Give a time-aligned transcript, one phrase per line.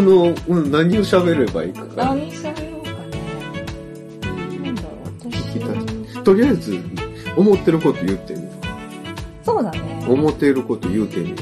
[0.00, 2.06] の、うん、何を喋ればいいかな。
[2.06, 3.18] 何喋ろうかね。
[4.62, 4.88] なんだろ
[5.24, 6.20] う、聞きた私。
[6.20, 6.24] い。
[6.24, 6.78] とりあえず、
[7.36, 8.48] 思ってること言ってみる。
[9.44, 10.04] そうだね。
[10.08, 11.36] 思っていること言うてみる。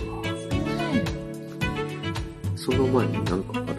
[2.57, 3.73] その前に何かあるのか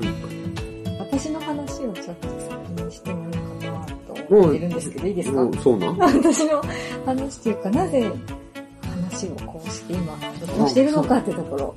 [0.99, 2.27] 私の話をちょっと
[2.73, 3.39] 先にしてもいいか
[3.71, 5.49] なと思ってるんですけど、いいですな。
[5.49, 6.61] かそうなん私の
[7.05, 8.11] 話っていうか、なぜ
[8.81, 10.13] 話をこうして今、
[10.57, 11.75] こうしてるのかってところ。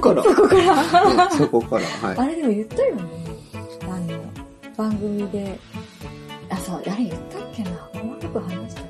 [0.00, 0.22] そこから。
[0.22, 1.24] そこから。
[1.24, 2.18] う んそこから、はい。
[2.18, 3.02] あれでも言ったよね。
[3.82, 4.18] あの、
[4.76, 5.58] 番組で、
[6.48, 8.82] あ、そう、あれ言ったっけな細かく話した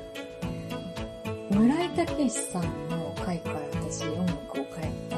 [1.55, 3.55] 村井武さんの回から
[3.89, 5.17] 私音楽を変えた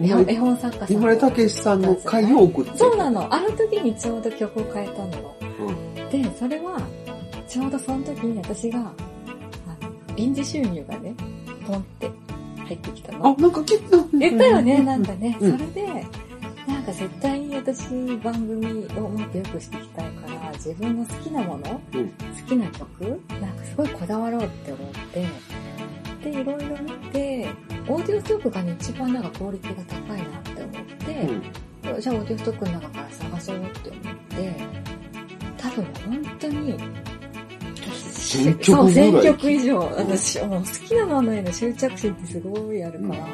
[0.00, 0.30] の。
[0.30, 0.96] 絵本作家さん。
[0.96, 2.76] 今井武さんの回を送って。
[2.76, 3.32] そうなの。
[3.32, 5.34] あの時にちょうど曲を変えたのよ。
[5.60, 6.10] うん。
[6.10, 6.80] で、それは、
[7.48, 11.14] ちょうどその時に私が、あの、臨時収入がね、
[11.66, 12.10] ポンって
[12.66, 13.36] 入ってきたの。
[13.36, 14.18] あ、なんか聞いた。
[14.18, 15.36] 言ったよね、なんかね。
[15.40, 15.86] うんそれで、
[16.66, 17.88] なんか絶対に私
[18.22, 25.26] 番組をもっと良くしていきたいから、自分の好きなもの、うん好きな曲、なんかすごいこだわろうって思って、
[26.22, 27.48] で、いろいろ見て、
[27.88, 32.00] オーディオストックがね、一番なんかクオリティが高いなって思って、うん。
[32.00, 34.56] じゃあオーディオストックの中から探そうって思って、
[35.56, 36.76] 多分本当に、
[38.26, 39.78] 1000曲そう、ぐらい1000曲以上。
[39.78, 43.26] 私、もう好きなものへの執着心ってすごいあるから、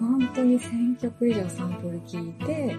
[0.00, 2.76] 本当に1000曲以上サンプル聞いて、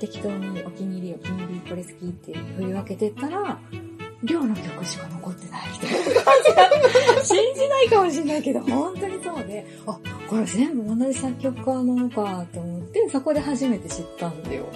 [0.00, 3.58] 適当にお気に入り、お気に入り、これ好きって振り分けてったら、
[4.24, 14.66] 量の曲しか残ってないみたいな感じが、信じないかもしれないけど、本当にそうで、あ、これ全部同じ作曲家なのかと思って、そこで初めて知ったんだよ。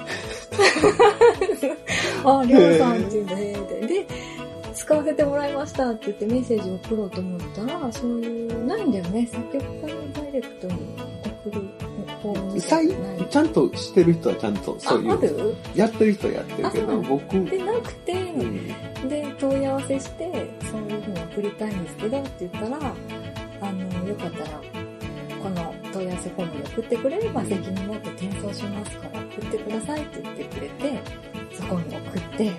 [2.24, 4.06] あ、りょうさんっていうんだ、へえ、みたいなで、
[4.82, 9.28] 使わせてもらいましたって言ってメッセージを送ろうと思ったら、そういう、ないんだよね。
[9.30, 10.74] 作曲家のダイレクトに
[11.44, 11.62] 送る
[12.20, 12.86] 方法みたさい。
[12.86, 13.24] いな。
[13.26, 15.56] ちゃんとしてる人はちゃんとそういう、る？
[15.76, 19.08] やってる人はやってるけど、僕、で、なくて、うん。
[19.08, 22.94] で、問い合わせして、そういうふうに送りたいんですけどって言ったら、
[23.60, 24.46] あの、よかったら、
[25.40, 31.00] この問い合わせフォームに送ってくれれば責任持って転送しますから送ってくださいって言ってくれて、
[31.54, 32.52] そこに送って、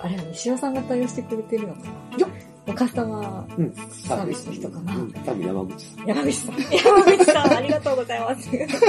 [0.00, 2.18] あれは西尾さんが対応してくれてるのかな？
[2.18, 2.28] いや
[2.74, 6.06] カスタマーうん、サービスの人かなうん、多分山口さん。
[6.06, 6.54] 山口さん。
[6.56, 8.50] 山口さん、ありがとうございます。
[8.50, 8.80] で、 だと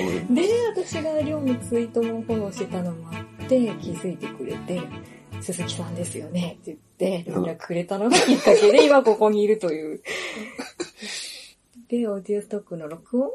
[0.00, 0.28] 思う。
[0.74, 4.80] 私が両にツイートもフォローしてたのもあって、気づいてくれて、
[5.42, 10.00] 鈴木さんですよねって言って、連絡くれたのがきっかけで、 今ここにいるという。
[11.88, 13.32] で、オーディオストックの録音？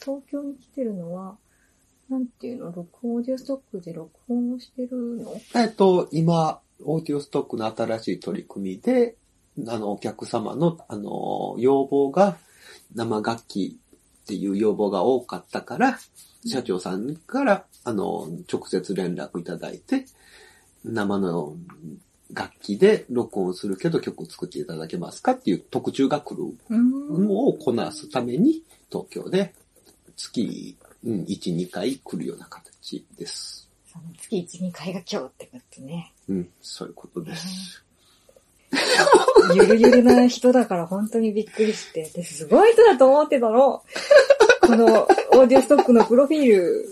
[0.00, 1.36] 東京に来てるのは、
[2.08, 2.72] なんていうの？
[2.72, 5.34] 録音、オーディオストックで録音をしてるの？
[5.54, 9.16] えっと、今、オーディオストックの新しい取り組みで、
[9.68, 12.38] あの、お客様の、あの、要望が、
[12.94, 13.78] 生楽器
[14.22, 15.98] っていう要望が多かったから、
[16.46, 20.06] 社長さんから、あの、直接連絡いただいて、
[20.84, 21.56] 生の
[22.32, 26.56] 楽器で録音するけど曲作っていただけますかっていう特注が来る。
[26.70, 29.54] のをこなすために、東京で
[30.16, 33.68] 月、うん、1、2回来るような形です。
[33.92, 36.12] その月1、2回が今日ってことね。
[36.28, 37.84] うん、そういうことです。
[39.54, 43.82] ゆるゆるな人だから本当にびっくりして、ですごい人だと思ってたの。
[44.62, 46.86] このオーディオストックのプロフィール。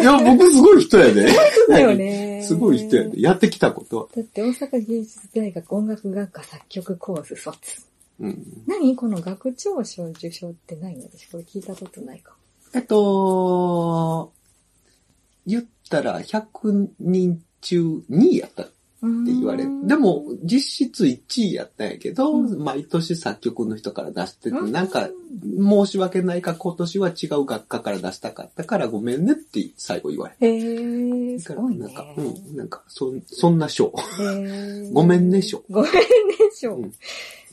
[0.00, 1.26] いや、僕すごい人やで。
[1.68, 2.42] だよね。
[2.44, 3.20] すごい人やで。
[3.20, 4.06] やってきたことは。
[4.14, 7.89] だって大阪芸術大学音楽学科作曲コース卒。
[8.20, 8.64] うん。
[8.66, 8.94] 何？
[8.96, 12.34] この学長賞受賞って何私これ聞いたことないか。
[12.72, 14.32] えっと、
[15.46, 19.86] 言ったら100人中2位やったって言われる。
[19.86, 25.08] でも、実質1位やったんやけど、うん毎年作曲の人から出してて、うんなんか、
[25.58, 31.80] 申し訳ないか今年は違う学科から出したかったからごめんねって最後言われへー、すごいね。
[31.80, 33.92] なんか、うん、なんか、そん、そんな賞。
[34.92, 35.62] ごめんね賞。
[35.70, 35.98] ごめんね
[36.54, 36.76] 賞。
[36.76, 36.92] うん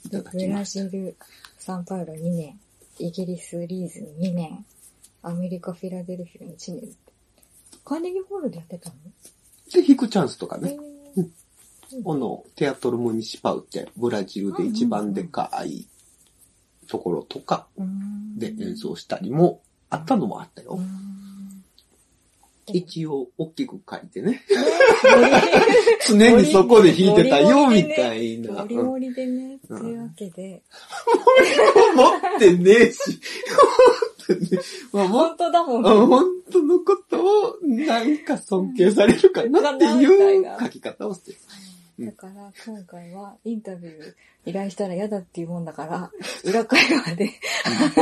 [0.07, 0.89] いただブラきました。
[0.89, 1.15] ジル、
[1.59, 2.59] サンパウロ2年、
[2.99, 4.65] イギリス、リーズン2年、
[5.21, 6.89] アメリカ、フィラデルフィア1年。
[7.83, 8.95] カーネギーホールでやってたの？
[9.73, 10.77] で、弾くチャンスとかへね。
[11.17, 15.87] ーこの、テアトル・ムニシパウって、ブラジルで一番でかい
[16.87, 17.67] ところとか
[18.37, 20.81] で演奏したりもあったのもあったようー。
[20.81, 21.06] ん
[22.73, 24.31] 一応、大きく書いてね。
[24.31, 24.41] ね
[26.07, 28.61] 常にそこで弾いてたよ、みたいな。
[28.61, 30.61] モリうんモリでね、うんというわけで、
[31.95, 33.19] 持ってねえし。
[34.27, 34.61] 持ってね
[34.91, 36.07] まあ、も本当だもん。
[36.07, 41.37] 本当のことを、なんか尊敬されるかなっていう書き方をしてる。
[41.99, 44.13] だから今回はインタビュー
[44.45, 46.11] 依頼したら嫌だっていうもんだから、
[46.45, 47.31] 裏会話で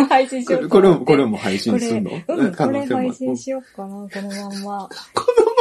[0.10, 1.06] 配信しようとこれも。
[1.06, 2.10] これも配信するの？
[2.10, 4.90] これ、うん、これ配信しようかな、このまんま。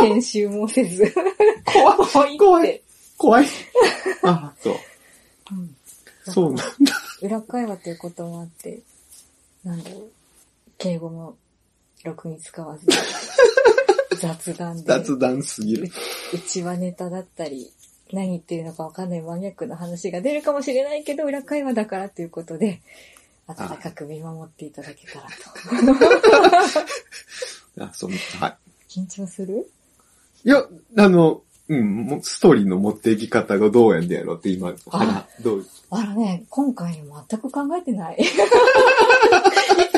[0.00, 1.14] 編集もせず。
[1.64, 2.36] 怖い。
[2.38, 2.82] 怖い
[3.16, 3.46] 怖い。
[4.24, 4.74] あ、そう。
[5.52, 5.76] うん
[6.26, 6.64] そうなんだ。
[7.20, 8.80] 裏会話っていうこともあって、
[9.62, 10.10] なんだろう、
[10.78, 11.36] 敬語も
[12.02, 12.86] ろくに使わず、
[14.18, 15.90] 雑談で、雑談すぎる。
[16.32, 17.70] うちはネタだったり、
[18.14, 22.80] 何言ってるのかわかんないマニアックな話が出るかもしれないけど、裏会話だからということで、
[23.46, 25.34] 温かく見守っていただけたらと。
[27.84, 28.56] あ、そう、は
[28.88, 29.68] 緊張する？
[30.44, 30.48] い。
[30.48, 30.64] いや、
[30.96, 35.66] あの、うん、ストーリーの持っていき方がどうやんねやろって今、あどう？
[35.90, 36.92] あのね、今回
[37.28, 38.16] 全く考えてない。
[38.20, 38.36] いつ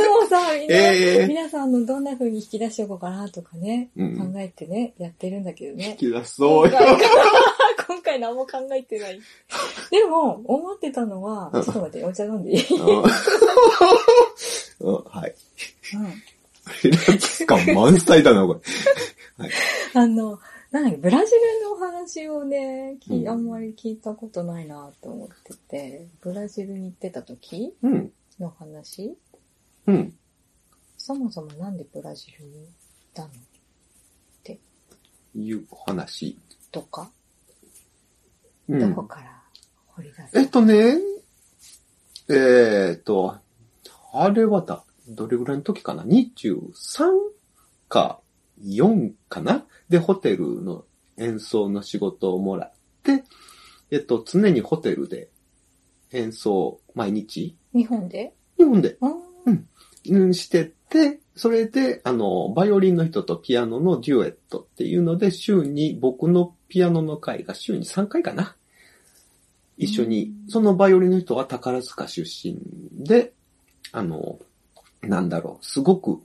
[0.09, 5.97] もさ、みんな、ええ皆さんのどんな風に引き出しておこうかなとかね、うん考えてね、やってるんだけどね引。
[5.97, 6.79] き出そうよ。
[7.87, 9.21] 今回何も考えてない。
[9.91, 12.77] でも、思ってたのは、ちょっと待って、お茶飲んでいい？
[12.79, 13.03] うん
[14.81, 15.35] うんはい。
[15.95, 16.23] うん。
[16.83, 18.61] リラックス感満載だな、これ。
[19.95, 20.39] あの、
[20.71, 28.13] なんかブラジルのお話をね、きうんあんまり聞いたことないなと思ってて、ブラジルに行ってた時うん。
[28.41, 29.17] の話？
[29.87, 30.19] うん。
[30.99, 32.69] そもそもなんでブラジルに行っ
[33.15, 33.29] たの
[35.39, 36.39] いう話。
[36.73, 37.11] とか、
[38.69, 38.79] うん。
[38.79, 39.43] どこから
[39.89, 40.99] 掘り出す、えっとね、
[42.29, 43.37] えーっと、
[44.13, 46.73] あれはだ、どれぐらいの時かな ?23
[47.89, 48.21] か
[48.65, 49.65] 4かな？
[49.89, 50.85] で、ホテルの
[51.17, 52.73] 演奏の仕事をもらっ
[53.03, 53.25] て、
[53.91, 55.31] えっと、常にホテルで
[56.13, 57.57] 演奏毎日？
[57.73, 58.35] 日本で？
[58.59, 59.07] 日本で、あ
[60.09, 68.57] うん、してて、それで、あの、バイオリンの人とピアノのデュエットっていうので、週に、僕のピアノの会が週に3回かな。
[69.77, 70.51] 一緒にう、ん。
[70.51, 72.59] そのバイオリンの人は宝塚出身
[73.05, 73.33] で、
[73.93, 74.39] あの、
[75.03, 76.21] なんだろう、すごく、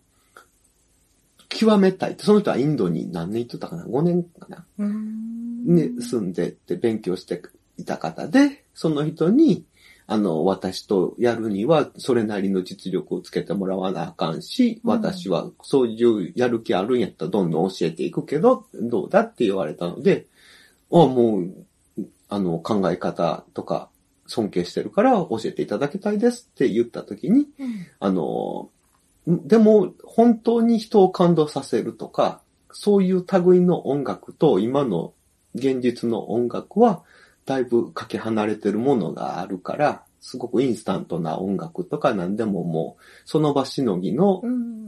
[1.50, 2.14] 極めたい。
[2.14, 4.66] って、その人はインドに何年行ってたかな ?5 年かな？
[4.78, 7.42] ね、住んでって勉強して
[7.78, 9.66] いた方で、その人に、
[10.08, 14.92] あの、私とやるには、それなりの実力をつけてもらわなあかんし、うん。
[14.92, 20.28] 私はそういうやる気あるんやったらどんどん教えていくけど、どうだって言われたので、
[20.92, 23.90] あもう、あの、考え方とか
[24.28, 28.70] 尊敬してるから教えていただきたいですって言ったときに、うんあの、
[29.28, 32.42] でも、本当に人を感動させるとか、
[32.72, 35.14] そういう類の音楽と今の
[35.56, 37.04] 現実の音楽は、
[37.46, 44.81] だいぶかけ離れてるものがあるから、すごくインスタントな音楽とかなんでももう、その場しのぎのうん。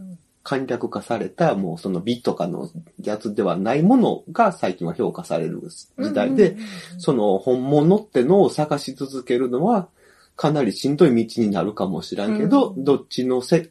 [0.44, 2.70] 簡略化された、もうその美とかの
[3.02, 5.62] やつではないものが最近は評価される
[5.98, 6.58] 時代で、
[6.98, 9.88] その本物ってのを探し続けるのは、
[10.36, 13.70] かなりしんどい道になるかもしらんけど、うんどっちのせ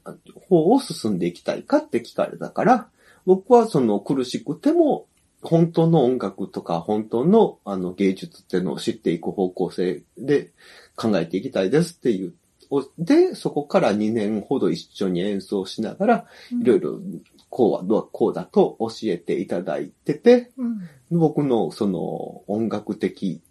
[0.48, 2.88] 方を進んでいきたいかって聞かれたから、
[3.26, 5.06] 僕はその苦しくても、
[5.42, 10.52] 本当の音楽とか本当のあの芸術っていうのを知っていく方向性で
[10.94, 12.34] 考えていきたいですっていう。
[12.74, 16.26] おで、そこから2年ほど一緒に演奏しながら、
[16.58, 17.00] いろいろ
[17.50, 20.88] こうはどうこうだと教えていただいてて、うん。
[21.10, 23.42] 僕のその音楽的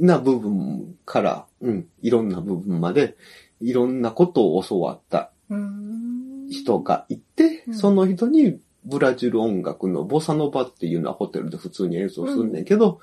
[0.00, 3.16] な部分から、うん、いろんな部分まで、
[3.60, 6.48] いろんなことを教わったうん。
[6.50, 12.98] 人がいて、うんその人にブラジル音楽のボサノバっていうのはホテルで普通に演奏するんだけど、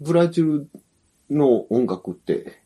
[0.00, 0.68] ブラジル
[1.30, 2.65] の音楽って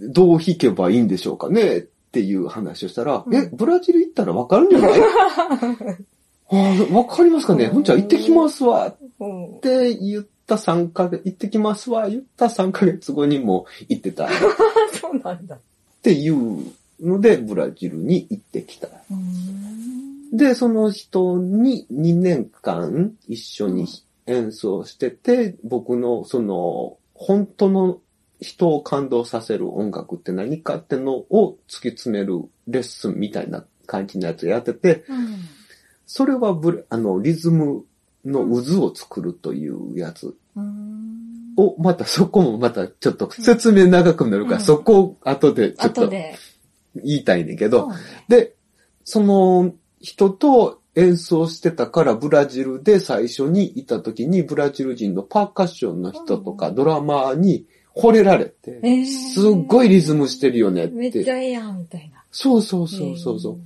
[0.00, 1.78] どう弾けばいいんでしょうかね？
[1.78, 1.80] っ
[2.12, 3.34] ていう話をしたら、うん。
[3.34, 5.00] え、ブラジル行ったらわかるんじゃない？
[6.92, 7.66] わかりますかね？
[7.66, 7.70] うん。
[7.74, 8.92] ほんじゃ行ってきますわ。
[9.20, 9.56] うん。
[9.56, 9.60] っ。
[9.60, 14.24] て言った3ヶ月、行ってきますわ、言った3ヶ月後にもう行ってた。
[14.26, 14.28] っ
[15.00, 15.58] そうなんだ。
[16.02, 16.64] ていう
[17.00, 18.88] ので、ブラジルに行ってきた。
[19.10, 20.36] うん。
[20.36, 23.86] で、その人に2年間一緒に
[24.26, 27.98] 演奏してて、僕のその、本当の
[28.40, 35.38] 人を感動させる音楽って何かってのを突き詰めるレッスンみたいな感じのやつやってて、うん。
[36.06, 37.84] それはブレあの、リズム
[38.24, 41.54] の渦を作るというやつうん。
[41.56, 46.10] を、またそこもまたちょっと説明長くなるから、うんそこを後でちょっと。
[46.96, 47.90] 言いたいねんけど。
[48.28, 48.54] で、
[49.04, 60.88] その人と演奏してたからブラジルで最初にいた時にブラジル人のパーカッションの人とかうんドラマーに惚れられて、えーすっごいリズムしてるよねっ。
[60.90, 62.22] めってちゃええやん、みたいな。
[62.30, 63.58] そうそうそうそうそ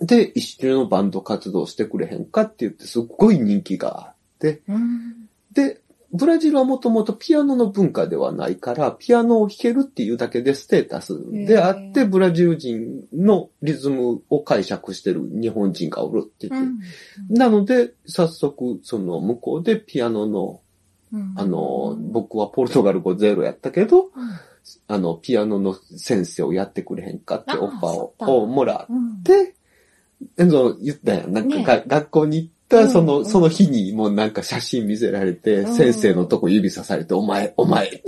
[0.00, 0.06] う。
[0.06, 5.28] で、一緒のバンド活動してくれへんかって言ってすっごい人気があって、うん。
[5.52, 5.80] で、
[6.12, 16.68] ブラジルはもともとピアノの文化ではないから、ピアノを弾けるっていうだけでステータスであって、へーブラジル人のリズムを解釈してる日本人がおるって言って。
[17.32, 20.60] なので、早速、その向こうでピアノの、
[21.36, 24.10] あの、僕はポルトガル語ゼロやったけど、
[24.86, 29.54] あの、ピアノの先生をやってくれへんかってオファーをもらうんって、
[30.38, 31.32] あの、言ったやん。
[31.32, 38.02] なんか学校に行った、その、うんその日にもうなんか写真見せられて、うん先生のとこ指さされて、お前、お前。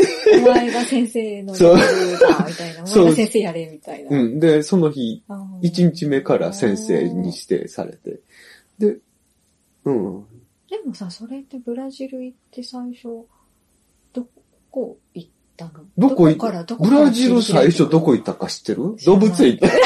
[0.44, 2.84] お前が先生のそうみたいな。
[2.84, 4.16] お前が先生やれ、みたいな。
[4.16, 4.38] うん。
[4.38, 8.20] で、その日、あー一日目から先生に指定されて。
[8.78, 8.98] で、
[9.84, 10.24] うん。
[10.72, 13.26] でもさ、それってブラジル行って最初、
[14.14, 14.26] ど
[14.70, 15.72] こ行ったの？
[15.98, 16.64] どこ行っから？
[16.64, 18.96] どこからブラジル最初どこ行ったか知ってる？
[19.04, 19.76] 動物園行った？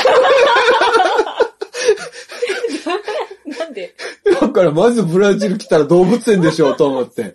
[3.64, 3.97] なんで？
[4.40, 7.14] だからまずブラジル来たら動物園でしょうと思って。
[7.14, 7.33] とり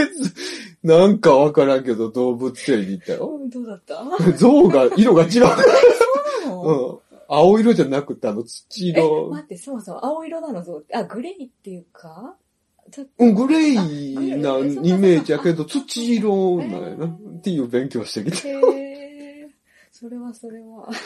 [0.00, 0.34] あえず、
[0.82, 3.28] なんかわからんけど動物園に行ったよ。
[3.28, 4.02] うんどうだった？
[4.32, 5.30] 象が色が違う。
[5.30, 5.56] そうな
[6.50, 6.62] の？
[6.62, 6.98] うん。
[7.28, 9.28] 青色じゃなくてあの土え、色。
[9.30, 10.86] 待って、そもそも青色なのそう。
[10.92, 12.34] あ、グレーっていうか？
[13.18, 14.98] うん、グレーなイ？
[14.98, 15.82] メージやけど土
[16.16, 16.86] 色なんやな。
[16.88, 18.48] えーっていう勉強してきて。
[18.48, 18.52] へ
[19.44, 19.48] え。
[19.92, 20.88] それはそれは。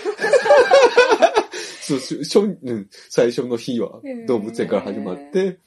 [1.82, 5.58] そうししょうん最初の日は動物園から始まって、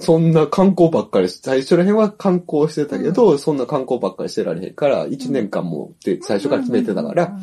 [0.00, 7.38] そんな観光ばっかりし、最初ら辺は観光してたけど、そんな観光ばっかりしてられへんから、1年間もって最初から決めてたから、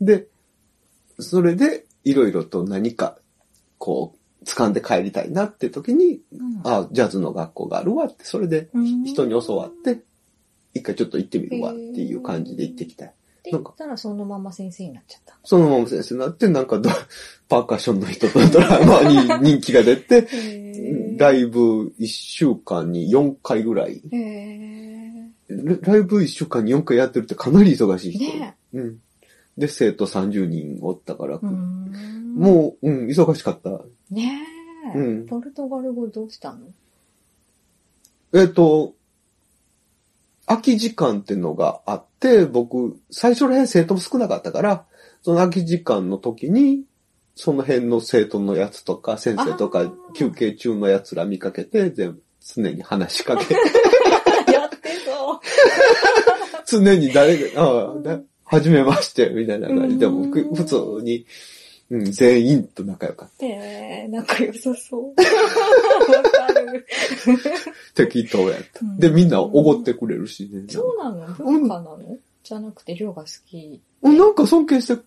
[0.00, 0.26] で、
[1.22, 3.18] それで、いろいろと何か、
[3.78, 10.02] こう、掴んで帰りたいなって時に、うん、あ、ジャズの学校があるわって、それでうん人に教わって、
[10.74, 13.06] 一回ちょっと行ってみるわっていう感じで行ってきた。
[13.06, 15.36] で、言ったらそのまま先生になっちゃった。
[15.44, 16.90] そのまま先生になって、なんかド、
[17.48, 20.28] パーカッションの人とドラマに 人気が出て、
[21.18, 24.00] ライブ1週間に4回ぐらい。
[25.48, 28.38] ラライブ1週間に4回やってるってかなり忙しい人。
[28.38, 28.98] ねうん。
[29.58, 32.34] で、生徒30人おったから、うん。
[32.36, 33.70] もう、うん、忙しかった。
[33.70, 34.40] う、ね
[34.94, 36.66] え、うんポルトガル語どうしたの？
[38.34, 38.94] えっ、と、
[40.46, 44.84] 空き時間っていうのがあって、僕、最初ら辺生徒も少なかったから、
[45.22, 46.84] その空き時間の時に、
[47.34, 53.54] その辺の生徒のやつとか、先生とか休憩中のやつら見かけて、全部常に話しかけ、
[54.52, 55.40] やってそう。
[56.66, 58.20] 常に誰が、ああ、だ
[58.52, 61.24] はじめまして、みたいな感じで、うん僕、普通に、
[61.88, 63.46] うん、全員と仲良かった。
[63.46, 65.14] えー、仲良さそう。
[67.94, 68.80] 適当やった。
[68.82, 70.64] うんで、みんなおごってくれるしね。
[70.68, 71.32] そうなの？
[71.34, 73.80] 文化なの、じゃなくて量が好き。
[74.02, 75.02] うんなんか尊敬して、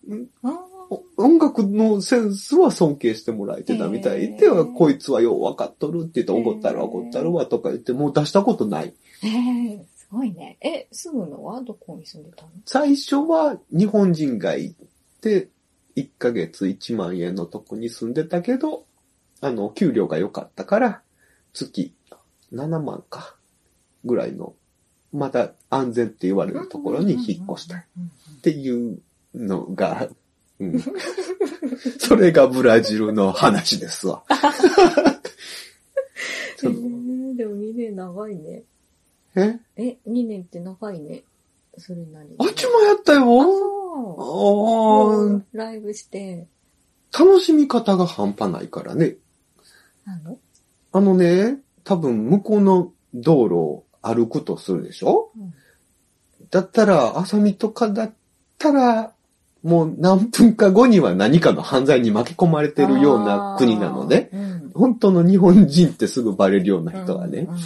[1.18, 8.94] 音楽のセンスは尊敬してもらえてたみたいで、へーこいつはよう分かっとるって言って、へー怒ったら怒ったるわとか言って、もう出したことない。
[9.24, 10.58] えー、すごいね。
[10.62, 12.52] え、住むのはどこに住んでたの？
[12.66, 14.76] 最初は日本人街
[15.22, 15.50] で
[15.96, 18.86] 1ヶ月1万円のとこに住んでたけど、
[19.42, 21.02] あの、給料が良かったから、
[21.54, 21.94] 月
[22.54, 23.36] 7万か、
[24.04, 24.54] ぐらいの、
[25.12, 29.00] まだ安全って言われるところに引っ越したっうんていう
[29.34, 30.10] のが、
[30.60, 30.80] うん、
[31.98, 34.24] それがブラジルの話ですわ。
[36.62, 38.64] でも2年長いね。
[39.36, 39.60] え？
[39.78, 41.24] え、2年って長いね。
[41.78, 42.36] それなりに。
[42.40, 43.26] あっちもやったあ、よ。
[44.18, 45.42] あー。
[45.54, 46.48] ライブして、
[47.18, 49.16] 楽しみ方が半端ないからね。
[50.06, 50.38] なの？
[50.92, 55.32] あのね、多分向こうの道路を歩くとするでしょ？
[55.38, 55.54] うん。
[56.50, 58.14] だったら、浅見とかだっ
[58.58, 59.12] たら、
[59.64, 64.40] もう何分か後には何かの犯罪に巻き込まれてるような国なので、あー。
[64.40, 64.72] うん。
[64.76, 67.48] 本当の日本人ってすぐバレるような人がね。
[67.50, 67.58] う、ん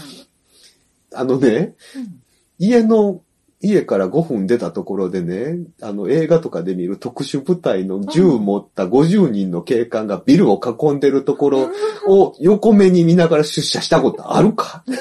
[1.14, 2.20] あのね、うん
[2.62, 3.22] 家の、
[3.62, 11.70] 家から5分出たところでね、あの映画とかで見る特殊部隊の銃を持った50人の警官がビルを囲んでるところ
[12.08, 14.84] を横目に見ながら出社したことあるか？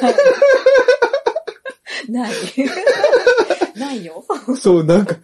[2.08, 2.32] ない。
[3.78, 4.24] ないよ。
[4.56, 5.16] そう、なんか、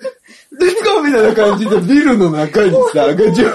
[0.61, 3.53] レッツゴーみたいな感じでビルの中にさ、銃 突っ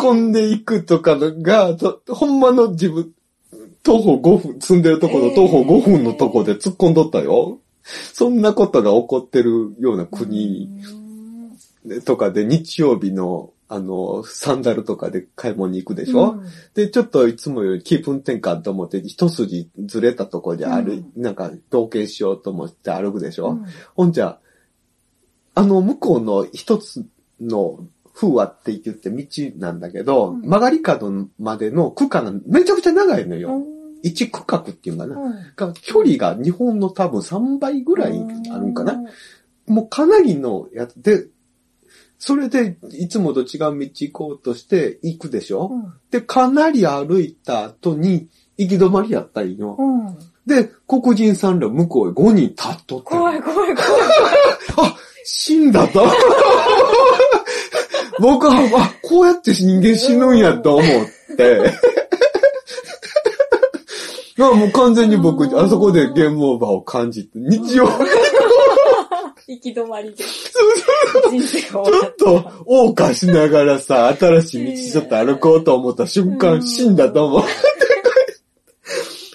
[0.00, 3.10] 込んでいくとかのが、とほんまの自分、
[3.86, 7.60] 徒歩5分、住んでるところ徒歩5分のとこで突っ込んどったよ。
[8.12, 10.68] そんなことが起こってるような国
[11.84, 16.42] うんとかで日曜日の、あの、サンダルとかで買い物に行くでしょ、うん。
[16.74, 21.22] で、ちょっといつもより気分転換と思って一筋ずれたところで歩い、うん。
[21.22, 23.66] なんか同型しようと思って歩くでしょ、うん。
[23.94, 24.40] ほんじゃ、
[25.54, 27.06] あの向こうの一つ
[27.40, 29.24] の風和って言って道
[29.58, 30.42] なんだけど、うん。
[30.42, 33.62] 曲がり角までの区間がめちゃくちゃ長いのよ。
[34.10, 35.16] 1区画っていうかな。
[35.16, 35.34] うん。
[35.56, 38.12] が距離が日本の多分3倍ぐらい
[38.52, 39.00] あるんかな。
[39.66, 41.26] もうかなりのやつで、
[42.18, 45.92] それでいつもと違う道行こうとして行くでしょ、うん。
[46.10, 49.76] で、かなり歩いた後に行き止まりやったんよ。
[49.78, 50.16] うん。
[50.46, 53.84] で、黒人さんら向こうへ5人立っとったんよ怖い怖い怖
[54.88, 54.92] い。
[55.24, 56.06] 死んだと。
[58.20, 60.86] 僕は、あ、こうやって人間死ぬんやと思っ
[61.36, 61.72] て。
[64.36, 67.92] まあもう完全に僕、あそこでゲームオーバーを感じて、日曜、ち
[69.48, 70.24] 行き止まりで。
[71.30, 72.16] 人生がょ終わっ。
[72.16, 77.48] と謳歌しながらさ、新しい道ちょっと歩こうと思った瞬間、死んだと思って。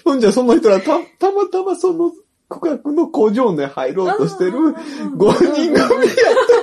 [0.04, 2.12] ほんじゃその人らた、たまたまその
[2.60, 5.88] 区画の工場に入ろうとしてる5人組やっ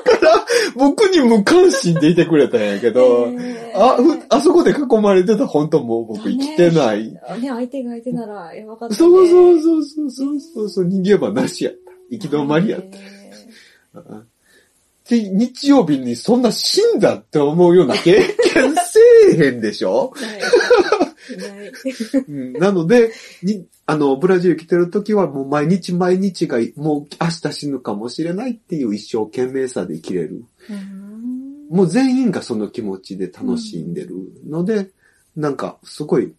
[0.05, 3.27] たから、僕に無関心でいてくれたんやけど、
[3.75, 7.11] あ、ふあそこで囲まれてた本当もう僕生きてない。
[7.11, 7.19] ね、
[7.49, 8.95] 相手が相手なら、やばかった、ね。
[8.95, 11.79] そうそうそうそうそうそうそう、逃げ場なしやった。
[12.09, 12.81] 行き止まりやっ
[13.93, 14.01] た。
[14.01, 14.23] た。
[15.09, 18.13] で、日曜日にそんな死んだって思うような経
[18.53, 18.99] 験せ
[19.33, 21.08] えへんでしょ、ない。
[21.37, 21.71] ない。
[22.27, 23.11] うん、なので、
[23.43, 30.45] に、あの、ブラジル来てる時はもう毎日毎日がもう明日死ぬかもしれないっていう一生懸命さで生きれる。
[30.69, 31.67] うん。
[31.69, 34.15] もう全員がその気持ちで楽しんでる。
[34.47, 34.89] ので、
[35.35, 36.33] なんかすごい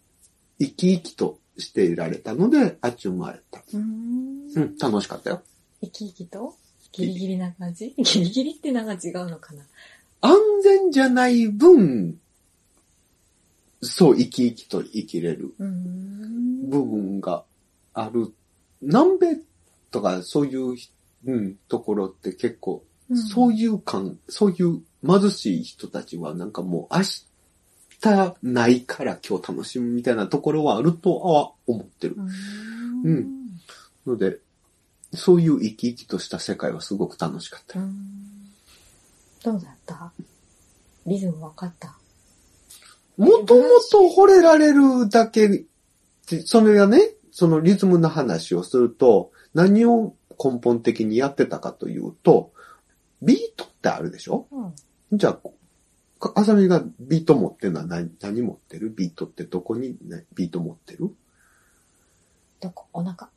[0.59, 3.61] 生き生きとしていられたので、あっち生まれた。
[3.73, 4.47] うん。
[4.55, 5.41] うん、楽しかったよ。
[5.81, 6.55] 生き生きと？
[6.91, 7.93] ギリギリな感じ？
[7.97, 9.63] ギリギリってなんか違うのかな？
[10.19, 12.19] 安全じゃない分、
[13.81, 17.43] そう生き生きと生きれる部分が
[17.93, 18.33] ある。
[18.81, 19.37] 南米
[19.91, 20.75] とかそういう、
[21.25, 22.83] うん、ところって結構、
[23.31, 27.01] そういう感、そういう貧しい人たちはなんかもう明
[28.01, 32.15] 日ないから今日楽しむみたいなところはあるとは思ってる。
[32.17, 33.27] うん。
[34.07, 34.39] ので、
[35.13, 37.79] そういう生き生きとした世界はすごく楽しかった。
[37.79, 37.89] う
[39.43, 40.13] どうだった？
[41.05, 41.95] リズム分かった？
[43.25, 45.65] もともと惚れられるだけ
[46.45, 46.99] それがね、
[47.31, 52.51] そのリズムの話をすると、何を根本的にやってたかというと、
[53.21, 54.47] ビートってあるでしょ？
[54.51, 55.17] うん。
[55.17, 55.33] じゃあ、
[56.19, 58.89] かあさみがビート持ってるのは何何持ってる？
[58.89, 61.09] ビートってどこに、ね、ビート持ってる？
[62.59, 62.85] どこ？
[62.93, 63.29] お腹。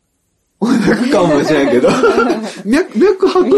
[0.60, 1.88] お腹かもしれんけど、
[2.64, 3.48] 脈、脈拍。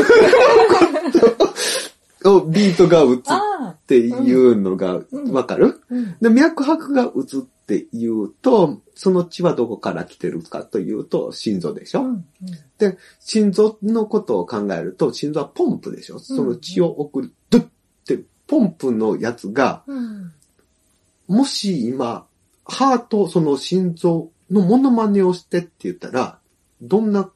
[2.29, 3.27] をビートが打つ
[3.87, 3.89] っ。
[3.89, 6.17] ていうのがうんわかる、うん。
[6.21, 12.25] で、脈拍が打つっていうと、その血はどこから来てるかというと、心臓でしょ、うん。
[13.21, 16.19] 心臓のことを考えると、心臓はポンプでしょ？
[16.19, 17.69] その血を送る、ドゥっ
[18.05, 20.33] て、ポンプのやつが、うん。
[21.29, 22.27] もし今、
[22.65, 26.41] ハート、その心臓のモノマネをしてって言ったら、
[26.83, 27.31] どんな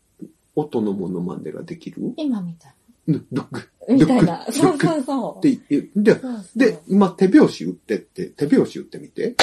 [0.57, 2.13] 音のモノマネができる？
[2.17, 2.80] 今みたいうん
[3.13, 3.95] ドッグな。
[3.95, 4.45] みたいな。
[4.47, 5.39] ドそうそうそう。
[5.39, 6.03] って言う。
[6.03, 9.37] で、そうそうで、、今手拍子打ってって、手拍子打ってみて。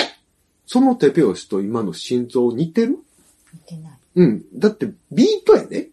[0.70, 3.00] その手拍子と今の心臓似てる？
[3.54, 3.92] 見てない。
[4.16, 4.46] うん。
[4.56, 5.88] だってビートやね。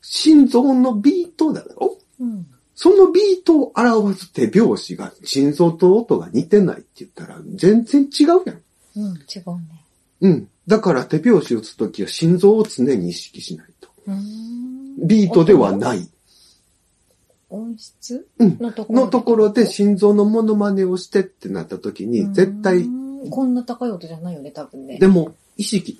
[0.00, 2.46] 心臓のビートだろうん。
[2.74, 8.62] そのビートを表す手拍子が心臓と音が似てないって言ったら全然違うやん。
[8.96, 9.84] うん、違うね。
[10.20, 10.48] うん。
[10.68, 13.88] だから手拍子打つときは心臓を常に意識しないと。
[14.06, 15.06] うーん。
[15.06, 16.08] ビートではない。
[17.52, 18.58] 音質うん。
[18.60, 22.88] のところのところで心臓のモノマネをしてってなったときに、絶対
[23.30, 24.98] こんな高い音じゃないよね、多分ね。
[24.98, 25.96] でも、意識、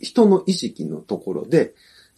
[0.00, 1.74] 人の意識のところで、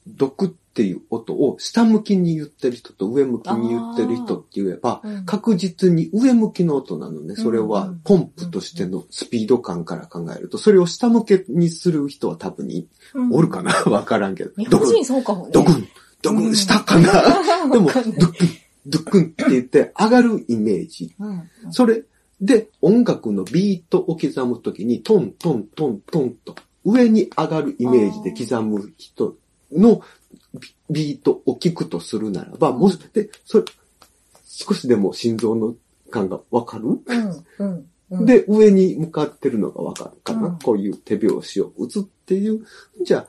[0.07, 5.25] 毒っていう音を下向きに言ってる人と上向きに言ってる人って言えば、うん。
[5.25, 7.37] 確実に上向きの音なのね。
[7.37, 8.01] それはうん。
[8.05, 12.87] ポンプとしてのスピード感から考えると、それを下向けにする人は多分に
[13.33, 13.73] おるかな？
[13.91, 14.51] わからんけど。
[14.59, 15.53] 日本人そうかもね。
[15.53, 15.89] ドクン、
[16.23, 17.71] ドクン、下かな？
[17.71, 18.15] でも、ドクン、
[18.87, 21.15] ドックンって言って上がるイメージ。
[21.19, 21.49] うん。
[21.71, 22.03] それ
[22.41, 29.37] で音楽のビートを刻むときにトントントントンと上に上がるイメージで刻む人
[29.73, 30.03] の
[30.55, 33.65] ビビートを聞くとするならば、もし、で、それ、
[34.47, 35.75] 少しでも心臓の
[36.11, 37.45] 感がわかる、うん。
[37.59, 37.87] うん。
[38.11, 42.65] うん、で、上に向かってるのがわかるかな、うんこういう手拍子を打つっていう。
[43.03, 43.29] じゃあ、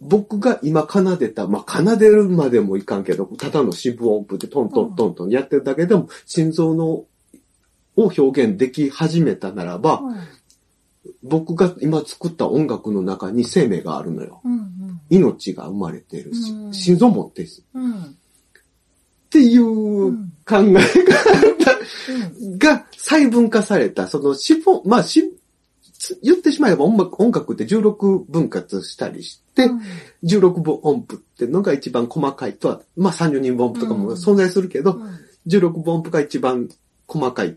[0.00, 7.06] 僕が今奏でた、まあ、奏でるまでもいかんけど、ただの四分音符でトントントントンやってるだけでも、心臓の、を
[7.96, 10.02] 表現でき始めたならば、
[11.22, 14.40] 僕が今作った音楽の中に生命があるのよ。
[14.44, 14.52] うん。
[14.52, 15.00] うん。
[15.08, 17.92] 命が生まれてるし、うん心臓もってるしうん。
[17.92, 18.04] っ
[19.30, 20.74] ていううん考え
[22.58, 25.35] 方が細分化された、その四分、まあ、しつ
[26.22, 29.68] 言ってしまえば音楽音楽って16分割したりして、
[30.24, 35.00] 16分音符っていうのが一番細かいとは、まあ30人音符とかも存在するけど、
[35.46, 36.68] 16分音符が一番
[37.06, 37.56] 細かい。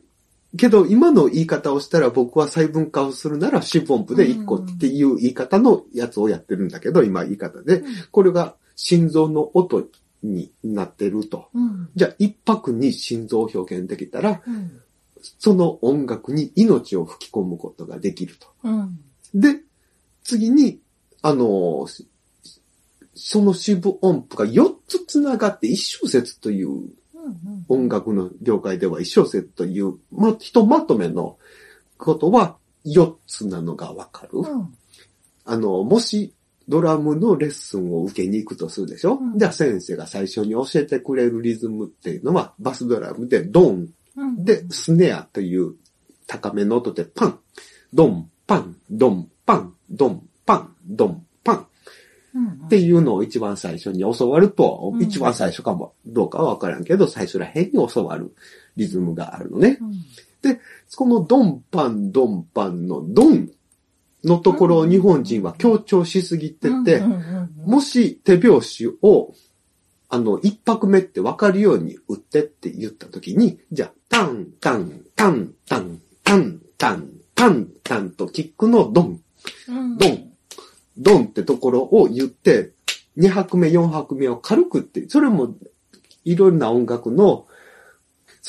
[0.57, 7.83] けど、今の言い方をしたら僕は細分化をするなら四分音符で1個っていう言い方のやつをやってるんだけど、今言い方で。
[8.11, 9.87] これが心臓の音
[10.23, 11.49] になってると。
[11.53, 11.89] うん。
[11.95, 14.81] じゃあ一拍に心臓を表現できたら、うん。
[15.39, 18.47] その音楽に命を吹き込むことができると。
[18.63, 18.99] うん。
[19.33, 19.61] で、
[20.23, 20.79] 次に、
[21.21, 22.07] あの、し
[23.15, 27.65] その四分音符が4つ繋がって一小節といううん。
[27.67, 31.37] 音楽の業界では一小節という、ま、ひとまとめの
[31.97, 34.39] ことは4つなのがわかる。
[34.39, 34.73] うん。
[35.45, 36.33] あの、もし
[36.69, 43.89] ドラムのレッスンを受けに行くとするでしょ、うんじゃあ先生が最初に教えてくれるリズムっていうのはバスドラムでドンうん。
[44.37, 45.75] で、スネアという
[46.27, 47.39] 高めの音でパン、
[47.93, 51.67] ドン、パン、ドン、パン、ドン、パン、ドン、パン。
[52.35, 55.01] うん、っていうのを一番最初に教わると、うん。
[55.01, 58.35] 一番最初かもどうかはわからんけど、最初ら辺に教わる
[58.75, 59.79] リズムがあるのね。
[59.81, 60.59] うん。
[60.95, 63.49] このドン、パン、ドン、パンのドン
[64.23, 67.01] のところを日本人は強調しすぎてて、
[67.65, 69.33] もし手拍子を、
[70.09, 79.21] あの、一拍目って分かるように打ってって言ったときに、じゃあ、タン、タン、タン、タン、タン、タン、タン、タンとキックのドン、
[79.67, 79.97] うん。
[79.97, 80.31] ドン、
[80.97, 82.71] ドンってところを言って、
[83.17, 85.53] 2拍目、4拍目を軽くって、それも
[86.25, 87.45] いろんな音楽の、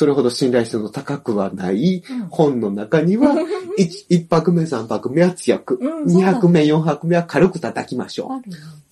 [0.01, 3.45] それほど信頼性の高くはないうん本の中には、1,
[4.09, 8.41] 一拍目、3拍目は強く、2うんそうだ拍目、4拍目は軽く叩きましょう。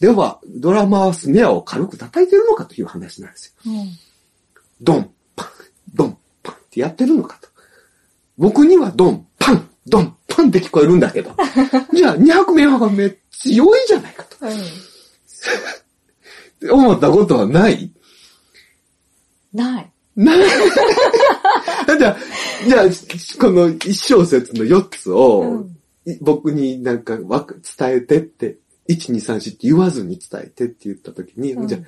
[0.02, 3.72] では、ドラマーはスネアを軽く叩いてるのかという話なんですよ。
[3.72, 3.88] うん。
[4.82, 5.48] ドン、パン、
[5.94, 7.48] ドン、パンってやってるのかと。
[8.36, 11.34] 僕にはドン、パン、ドン、パンって聞こえるんだけど。
[11.94, 14.36] じゃあ、2拍目、4拍目強いじゃないかと。
[16.70, 17.90] 思ったことはない？
[19.54, 19.90] ない。
[20.24, 20.38] ない。
[21.98, 22.16] じゃあ、
[22.66, 22.84] じゃあ、
[23.40, 25.66] この一小節の4つを、
[26.20, 31.82] 僕になんかわく伝えてって、1、2、3、4って言わずに伝えてって言ったときに、うんじゃあ、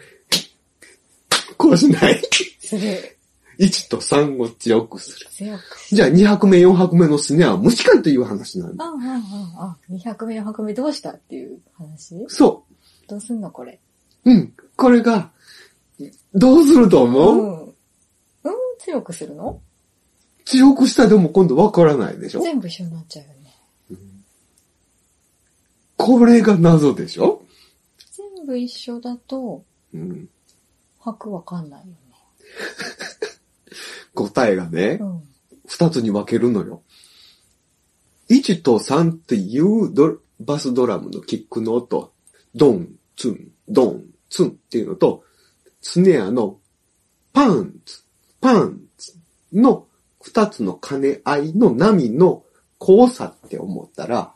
[1.56, 2.22] こうしない？
[2.60, 3.16] する。
[3.58, 5.26] ?1 と3を強くする。
[5.30, 8.84] 強くしじゃあ2拍目、4拍目のスネアは無視かという話なんだ。
[8.84, 12.24] あ、あ、あ、あ、2拍目、4拍目どうしたっていう話？
[12.28, 12.62] そ
[13.08, 13.78] どうすんのこれ？
[14.24, 14.30] う。
[14.30, 14.52] うん。
[14.76, 15.30] これが、
[16.34, 17.60] どうすると思う、ん。
[17.66, 17.69] うん、
[18.84, 19.60] 強くするの？
[20.44, 22.40] 強くしたでも今度わからないでしょ？
[22.40, 23.54] 全部一緒になっちゃうよね。
[25.96, 27.42] これが謎でしょ？
[28.36, 30.28] 全部一緒だと、うん。
[30.98, 31.92] 拍わかんないよね。
[34.14, 35.22] 答えがねう、ん。
[35.66, 36.82] 二つに分けるのよ。
[38.30, 42.12] 1と3っていうドバスドラムのキックの音、
[42.54, 45.24] ドン、ツン、ドン、ツンっていうのと、
[45.82, 46.58] スネアの
[47.32, 48.04] パンツ、
[48.40, 49.14] パンツ
[49.52, 49.86] の
[50.22, 52.42] 二つの兼ね合いの波の
[52.80, 54.32] 交差って思ったら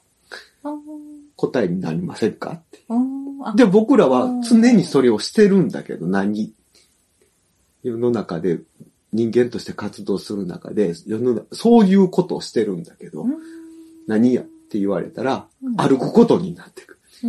[1.37, 2.85] 答えになりませんかって。
[3.57, 6.53] で、僕らは常にそれをしてるんだけど、何？
[7.83, 8.61] 世の中で
[9.13, 13.35] 人間として活動する中で、世の中、そういうことをしてるんだけど、うん。
[14.07, 15.77] 何やって言われたら、うん。
[15.77, 17.29] 歩くことになってくる。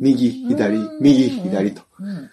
[0.00, 1.82] うん右、左うん、右、左と。
[2.00, 2.16] うんうん。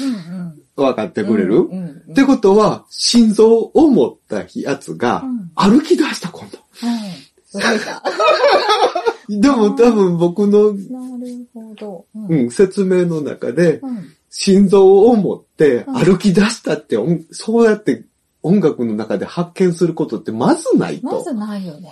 [0.00, 0.62] うんうん。
[0.76, 1.68] 分かってくれる、
[2.10, 6.58] ってことは、心臓を持ったやつがうん歩き出した今度。
[9.28, 12.06] でも多分僕の、なるほど。
[12.14, 14.12] ううん、説明の中で、うん。
[14.34, 18.04] 心臓を持ってうん歩き出したって、音そうやって
[18.42, 21.06] 音楽の中で発見することってまずないと。
[21.06, 21.90] まずないよね。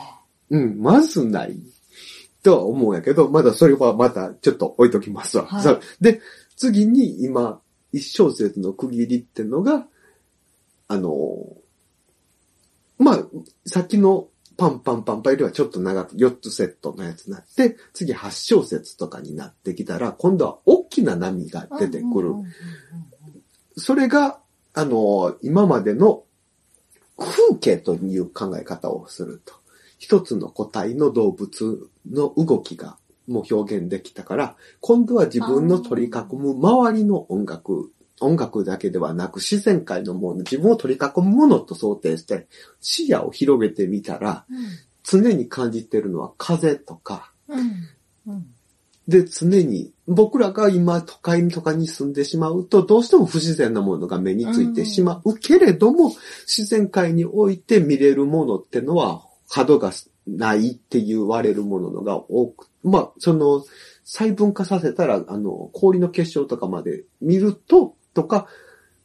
[0.49, 1.57] うん、まずない。
[2.43, 5.47] とは思うんやけど、まだそれはまたちょっと置いときますわ。
[5.47, 6.21] はいさで、
[6.57, 7.61] 次に今、
[7.93, 9.87] 一小節の区切りってのが、
[10.89, 11.61] あのー
[13.01, 13.19] まあ、
[13.65, 22.35] さっきのパンパンパンパンよりはちょっと長く4つセットのやつになって、次8小節とかになってきたら、今度は大きな波が出てくる。
[23.79, 24.39] それが、
[24.75, 26.25] あの、今までの
[27.19, 29.55] 風景という考え方をすると。
[30.01, 32.97] 一つの個体の動物の動きが
[33.29, 42.49] もう表現できたから、今度は自分の取り囲む周りの音楽、音楽だけではなく自然界のもの、自分を取り囲むものと想定して
[42.81, 44.47] 視野を広げてみたら、
[45.05, 47.89] 常に感じてるのは風とか、うん。
[48.27, 48.47] うん。
[49.07, 56.15] で、常に、僕らが今都会とかに住んでしまうと、どうしても不自然なものが目についてしまうけれども、
[56.47, 59.93] 自然界において見れるものってのは、角が
[60.27, 63.65] ないって言われるものが多く、まあ、その、
[64.05, 68.47] 細分化させたら、あの、氷の結晶とかまで見ると、とか、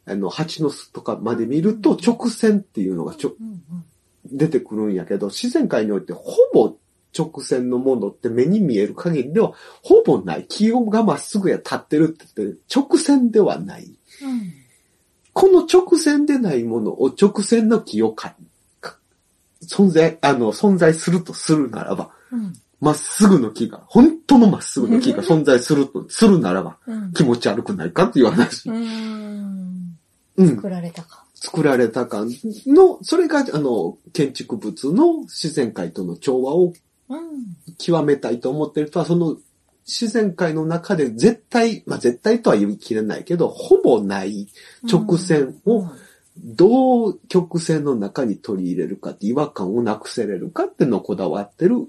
[0.06, 3.84] あの、蜂の巣とかまで見ると、直線っていうのがちょ、うん
[4.32, 6.76] 出てくるんやけど、自然界においてほぼ
[7.16, 10.46] 直線のものって目に見える限りではほぼない。
[10.48, 13.84] 気温がまっすぐや立ってるって言って直線ではない。
[13.84, 14.52] うん。
[15.32, 18.36] この直線でないものを直線の木をか、か
[19.62, 22.54] 存在、あの、存在するとするならば、うん。
[22.80, 27.12] まっすぐの木が、本当のまっすぐの木が存在すると、するならば、うん。
[27.12, 28.68] 気持ち悪くないかっていう話。
[28.68, 29.96] うん。
[30.36, 30.56] うん。
[30.56, 31.24] 作られたか。
[31.34, 32.30] 作られた感
[32.66, 36.72] の、それが、あの、建築物の自然界との調和を
[37.08, 37.20] うん。
[37.78, 39.36] 極めたいと思ってる人は、その
[39.86, 44.48] 自然界の中で絶対、まあ絶対とは言い切れないけど、ほぼない
[44.82, 45.88] 直線を
[46.38, 51.86] どう曲線の中に取り入れるかって違和感をなくせれるかってのをこだわってる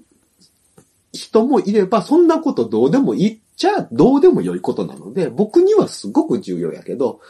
[1.12, 7.20] 人もいれば、そんなことどうでもいいっちゃどうでも良いことなので、僕にはすごく重要やけど、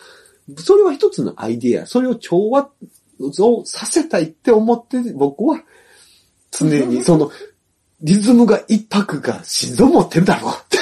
[0.57, 2.71] それは一つのアイディア、それを調和
[3.41, 5.63] をさせたいって思って、僕は
[6.51, 7.31] 常にその
[8.01, 10.78] リズムが一拍が心臓持ってるだろうって。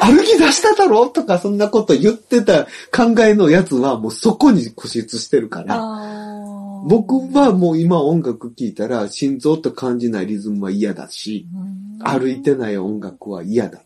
[0.00, 5.80] 歩き出しただろうとか、そんなこと言ってた考えのやつはもうそこに固執してるから。
[6.84, 11.98] 僕はもう今音楽聴いたら心臓と感じないリズムは嫌だし、うん。
[12.02, 13.78] 歩いてない音楽は嫌だ。
[13.78, 13.82] っ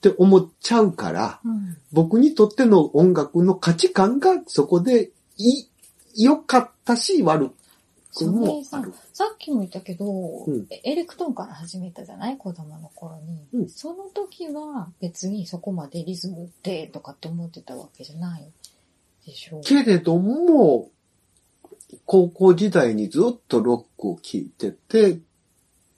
[0.00, 1.76] て思っちゃうから、うん。
[1.92, 5.64] 僕にとっての音楽の価値観がそこでい、
[6.16, 7.50] 良かったし悪
[8.14, 8.92] くもあさる。
[9.18, 10.66] さっきも言ったけど、うん。
[10.84, 12.36] エレクトーンから始めたじゃない？
[12.36, 13.68] 子供の頃に、うん。
[13.68, 18.48] その時は別にそこまでリズムってとかって思ってたわけじゃない
[19.26, 19.62] でしょう。
[19.64, 20.90] けれども、
[22.06, 25.18] 高校時代にずっとロックを聴いてて、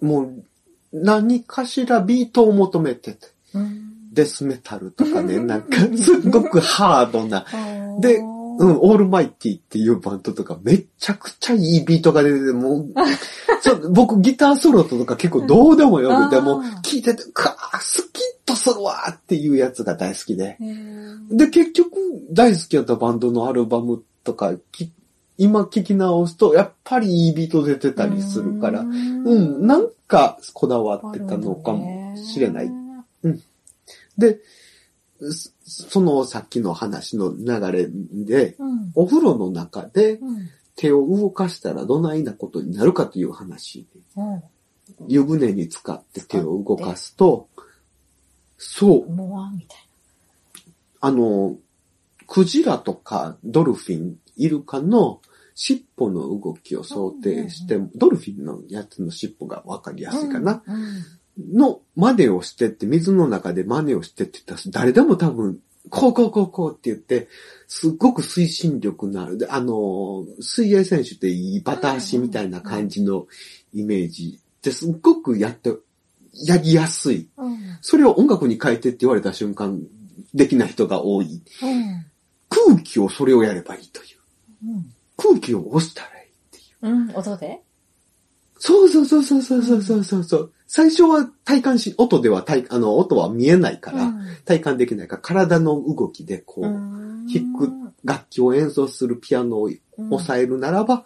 [0.00, 0.44] もう
[0.90, 4.14] 何かしらビートを求めてて、うん。
[4.14, 7.44] デスメタルとかね、なんかすっごくハードな、
[8.00, 8.22] で
[8.60, 12.94] うん、うん、オールマイティっていうバンドとかめちゃくちゃいいビートが出てて、もう、
[13.62, 20.58] そう僕ギターソロとか結構どうでもよくて、うんもう聴いてて、かースキッとするわーっていうやつが大好きで。
[21.30, 21.90] で、結局、
[22.30, 24.90] 大好きやったバンドのアルバムとか、き
[25.38, 32.70] 今聞き直すと、やっぱりいいビート出てたりするから、うん、なんかこだわってたのかもしれない。
[34.18, 34.40] で、
[35.20, 38.92] そそのさっきの話の流れで、うん。
[38.94, 40.48] お風呂の中でうん。
[40.76, 44.42] 手を動かしたらどないなことになるかという話で、うん。
[45.08, 47.48] 湯船に使って手を動かすと、
[48.56, 49.78] そう、みたい
[51.00, 51.56] あの、
[52.26, 55.20] クジラとかドルフィン、イルカの
[55.54, 60.18] 尻尾の動きを想定して、ドルフィンのやつの尻尾がわかりやな。
[60.18, 60.62] すいかな。
[60.66, 61.02] うん。
[61.52, 67.28] の真似をしてって、水の中で真似をしてって言ったら、誰でも多分、こうこうこうこうって言って、
[67.66, 69.38] すっごく推進力のある。
[69.38, 73.26] で、あの、水泳選手っていいバタ足みたいな感じの
[73.72, 75.74] イメージってすっごくやって、
[76.44, 77.28] やりやすい。
[77.36, 77.58] うん。
[77.80, 79.80] それを音楽に変えてって言われた瞬間、
[80.34, 81.42] できない人が多い。
[81.62, 82.06] うん。
[82.48, 84.06] 空気をそれをやればいいとい
[84.64, 84.68] う。
[84.68, 84.86] うん。
[85.16, 86.88] 空気を押したらいいっていう。
[86.88, 87.16] うん。
[87.16, 87.62] 音で？
[88.60, 90.24] そうそうそうそうそうそうそう。
[90.24, 90.52] そう。
[90.66, 94.12] 最初は体感し、音では体、あの、音は見えないから、
[94.44, 97.26] 体感できないから、体の動きでこう、うん。
[97.26, 97.72] 弾く
[98.04, 101.04] 楽器を演奏するピアノを抑えるならば、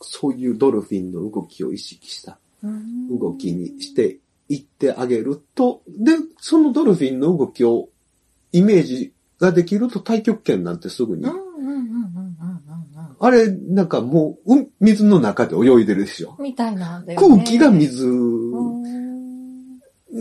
[0.00, 2.38] そういうドルフィンの動きを意識した
[3.10, 7.90] 動きにしていってあげると、で、そのドルフィンの動きを
[8.52, 11.26] イメージができると太極拳なんてすぐに
[13.20, 16.36] あれ、なんかもう、うん水の中で泳いでるでしょ。
[16.38, 17.28] みたいなんだよね。
[17.28, 18.84] 空気が水う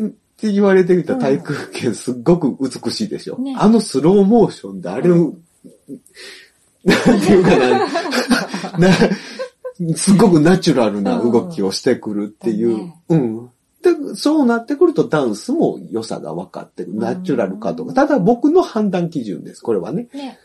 [0.06, 3.40] んって言われてみた太極拳すっごく美しいでしょ。
[3.40, 5.34] ねあのスローモーションであれを、
[6.84, 8.94] なんていうかな、な
[9.96, 12.94] すっごくナチュラルな動きをしてくるっていう。
[13.10, 13.50] うん。
[13.82, 16.98] で、そうなってくるとダンスも良さが分かってくる。
[16.98, 17.94] ナチュラルかとか。
[17.94, 19.62] ただ僕の判断基準です。
[19.62, 20.08] これはね。
[20.14, 20.40] ね。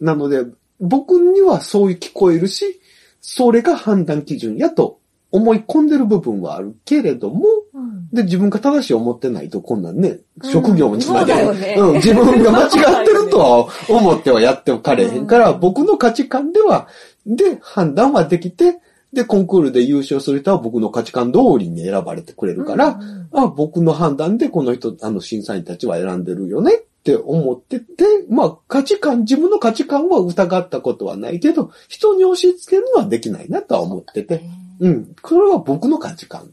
[0.00, 0.44] なので、
[0.80, 2.80] 僕にはそう聞こえるし、
[3.20, 4.98] それが判断基準やと
[5.32, 8.08] 思い込んでる部分はあるけれども、うん。
[8.12, 10.50] で、自分が正しい思ってないと、こんなんね、うん。
[10.50, 11.76] 職業もつなげそうだよね。
[11.78, 15.60] うん、自分が間違ってるとは思ってはやっておかれへんから、うん。
[15.60, 16.88] 僕の価値観では、
[17.26, 18.80] で、判断はできて、
[19.12, 23.28] で、コンクールで優勝する人は僕の価値観通りに選ばれてくれるから、うん。
[23.32, 34.42] あ、僕の判断でこの人、あの審査員たちは選んでるよねって思ってて、まあ価値観、自分の価値観は疑ったことはないけど、人に押し付けるのはできないなとは思ってて。
[34.80, 35.14] うん。
[35.22, 36.52] これは僕の価値観。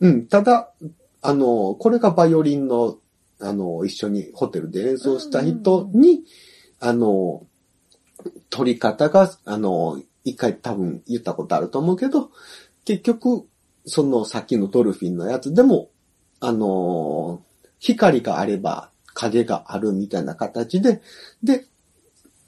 [0.00, 0.26] うん。
[0.26, 0.70] ただ、
[1.22, 2.98] あの、これがバイオリンの、
[3.40, 6.24] あの、一緒にホテルで演奏した人に、
[6.80, 7.46] あの、
[8.50, 12.30] 取り方が、あの、一回多分言ったことあると思うけど、
[12.84, 13.46] 結局、
[13.86, 15.90] そのさっきのドルフィンのやつでも、
[16.40, 17.42] あの、
[17.78, 21.00] 光があれば影があるみたいな形で、
[21.42, 21.64] で、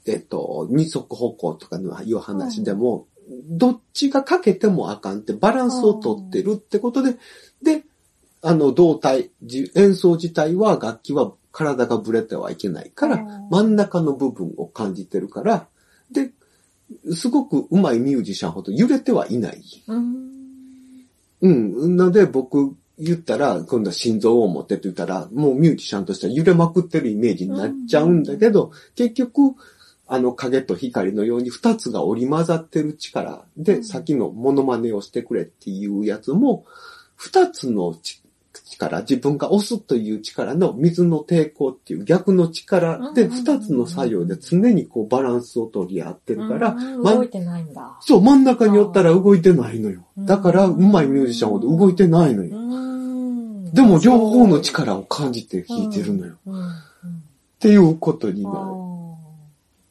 [0.05, 3.07] えっと、二足歩行とかのいう話でも、
[3.49, 7.17] どっちがかけてもあかんってバランスをとってるってことで、
[7.61, 7.83] で、
[8.41, 15.67] あの、胴体、じ演奏自体は楽器は体がぶれてはいけないから、うん真ん中の部分を感じてるから、
[16.11, 16.31] で、
[17.13, 19.61] すごく上手いミュージシャンほど揺れてはいない。
[19.87, 20.27] うん。
[21.41, 21.97] うん。
[21.97, 29.55] なので僕言ったら、今度は心臓を持ってって言ったら、もうミュージシャンとしては揺れまくってるイメージになっちゃうんだけど、結局、
[30.07, 33.43] あの影と光のように二つが織り交ざってる力。
[33.57, 33.83] で、うん。
[33.83, 36.65] さっきのモノマネをしてくれっていうやつも、
[37.15, 38.21] 二つのち
[38.63, 43.29] 力、自分が押すという力の水の抵抗っていう逆の力で、うん。
[43.31, 47.97] 二つの作用で常にこうバランスを取り合ってるから、動いてないんだ。
[47.99, 50.05] そう、真ん中におったら動いてないのよ。
[50.17, 52.57] うんだから、上手いミュージシャンほど動いてないのよ。
[53.67, 53.73] うん。
[53.73, 56.35] でも、両方の力を感じて弾いてるのよ。
[56.45, 59.17] っていうことにあなーっ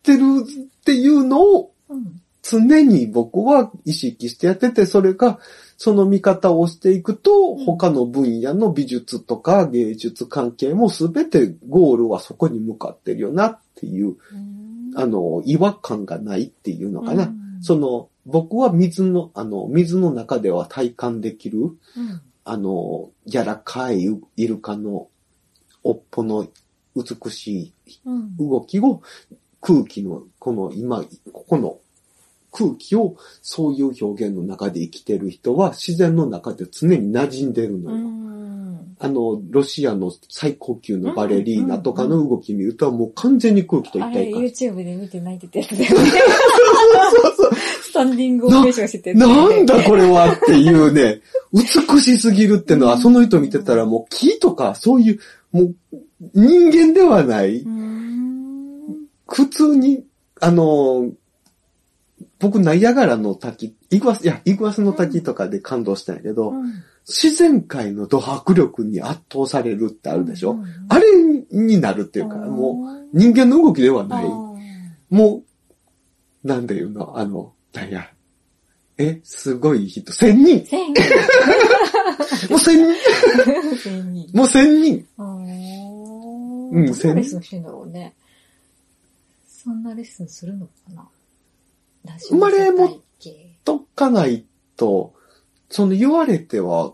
[0.02, 5.40] てるっていうのをうん常に僕は意識してやってて、それが、
[5.76, 7.64] その見方をしていくと、うん。
[7.64, 14.92] 他の分野の美術とか芸術関係もすべてゴールはそこに向かってるよなっていう、うん。
[14.96, 17.24] あの、違和感がないっていうのかな。
[17.24, 17.62] うん。
[17.62, 21.72] その、僕は水の、あの、水の中では体感できる、うん
[22.48, 25.09] あの、柔らかいイルカの
[25.82, 26.46] 尾っぽの
[26.94, 27.72] 美し
[28.04, 29.02] うんい動きを
[29.61, 31.78] 空気の、この今、ここの
[32.52, 38.25] 空気をそういう表現の中で生きてる人は自然の中で常に馴染んでるのうよ。
[38.76, 44.38] んあの、ロシアの最高級のバレリーナとかの動き見るともう完全に空気と一あれ、体化。
[44.38, 46.10] YouTube で見て泣いてたやつだよね。
[47.82, 49.14] スタンディングオベーションしてて。
[49.14, 51.20] なんだこれはっていうね、
[51.52, 55.18] 美しすぎるってのは、その人見てたらもう木とかそういう、
[55.52, 55.74] もう
[56.34, 59.06] 人間ではない、うん。
[59.28, 60.04] 普通に、
[60.40, 61.10] あの、
[62.38, 66.53] 僕ナイアガラの滝、イグアス、いや、イグアスの滝とかで感動したんやけど、
[67.09, 71.07] 自然界のド迫力に圧倒されるってあるでしょ、あれ
[71.51, 74.25] になるっていうか、もう人間の動きではない。
[75.09, 75.42] も
[76.44, 77.16] う、なんで言うの？
[77.18, 78.11] あの、なんや？
[78.99, 80.12] え、すごい人。
[80.12, 80.64] 千人。
[80.64, 80.88] 千
[82.51, 82.94] もう千人。
[83.83, 84.31] 千人。
[84.33, 85.07] もう千人。
[85.18, 85.46] うん
[86.70, 88.14] うんどんなレッスンしてんだろうね。
[89.46, 91.09] そんなレッスンするのかな？
[92.28, 94.44] 生まれもラジオ世界とかない
[94.76, 95.14] と、
[95.68, 96.92] その言われては、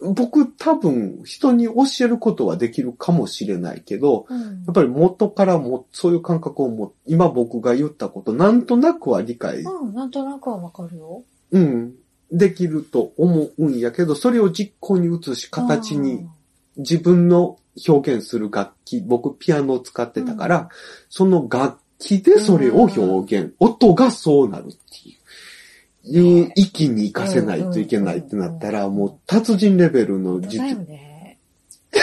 [0.00, 4.42] 僕多分人に教えることはできるかもしれないけど、系うん。
[4.42, 11.24] やっぱり元からもそういう感覚をも、今僕が言ったこと、なんとなくは理解、うん、なんとなくはわかるよ。
[11.50, 11.94] うん、
[12.30, 16.28] できると思うんやけど、それを実行に移し、形に
[16.76, 20.68] 自分の表現する楽器、僕ピアノを使ってたから、うん。
[21.08, 25.16] その楽器でそれを表現、音がそうなるってい
[26.14, 31.38] う、いう域に活かせないといけないってなったら、もう達人レベルの実だよね。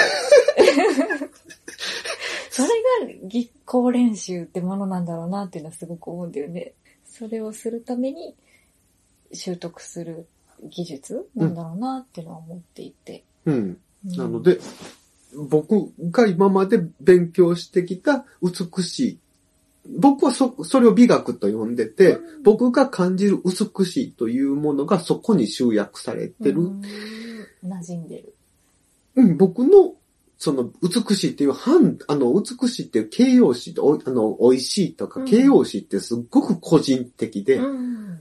[2.50, 6.74] それが技巧練習ってものなんだろうなっていうのはすごく思うんだよね。
[7.06, 8.36] それをするために
[9.32, 10.28] 習得する
[10.64, 13.24] 技術なんだろうなっていうのは思っていて。
[13.46, 13.56] うん。
[13.56, 14.60] うんなの、で、
[15.34, 19.20] 僕が今まで勉強してきた美しい。
[19.86, 22.44] 僕はそ、それを美学と呼んでて、うん。
[22.44, 26.62] 僕が感じる美しいというものがそこに集約されてる。
[26.62, 26.82] うん。
[27.66, 28.36] 馴染んでる。
[29.16, 29.96] うん、僕の、
[30.38, 35.26] その、美しいっていう、反、あの、美しいっていう形容詞お、あの、美味しいとかうん。
[35.26, 38.20] 形容詞ってすっごく個人的で、うん。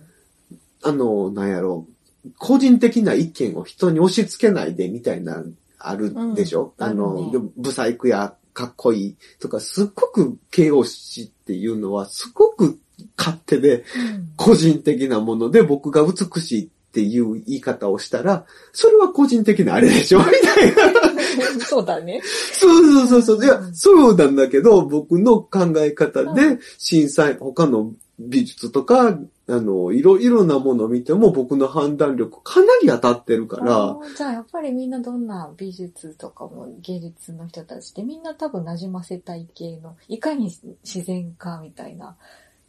[0.83, 1.87] あの、なんやろ
[2.25, 5.44] う、個人的な意見を人に押し付けないでみたいな、
[5.79, 6.85] あるでしょ、うん。
[6.85, 12.79] あの、ブサイクやかっこいいとか、すっごく形容詞っていうのは、すごく
[13.17, 20.19] 勝手で、うん個人的なもので僕が美しいっていう言い方をしたら、それは個人的なあれでしょ？
[20.25, 20.75] みたい
[21.59, 21.65] な。
[21.65, 22.21] そうだね。
[22.53, 23.44] そうそうそうそう。
[23.44, 27.92] いやう、んそうなんだけど、僕の考え方うで、震災、他の
[28.29, 29.18] 美術とか、
[29.48, 40.50] あの、いろいろなものを見ても僕の判断力かなり当たってるから、じゃあやっぱりみんなどんな美術とかも芸術の人たちってみんな多分馴染ませたい系の、いかに
[40.85, 42.16] 自然かみたいな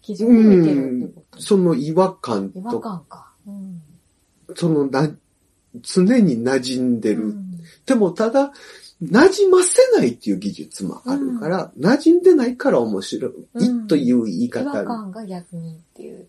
[0.02, 3.32] 基準で見てるってこと、その違和感違和と感か。
[3.48, 3.82] うん。
[4.56, 5.10] そのな、
[5.82, 7.28] 常に馴染んでる。
[7.28, 7.54] うん
[7.86, 8.52] でもただ、
[9.12, 13.32] 馴染ませないっていう技術もあるから、馴染んでないから面白い
[13.88, 14.86] という言い違和方。
[14.86, 16.28] 感が逆にっていう。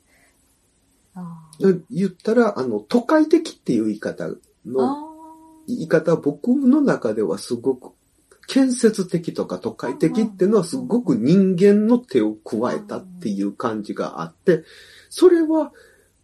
[1.14, 1.48] あ
[1.90, 4.96] 言ったら、あの、都会的っていう言い方ーの、あ
[5.68, 7.92] 言い方は僕の中ではすごく、
[8.46, 14.64] 建設的とか都会的っていうのはすごく人間の手を加えたっていう感じがあって、
[15.08, 15.72] それは